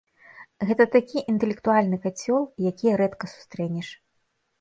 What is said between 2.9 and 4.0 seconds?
рэдка сустрэнеш.